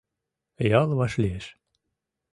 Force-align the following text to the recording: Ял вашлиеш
Ял 0.79 0.89
вашлиеш 0.99 1.45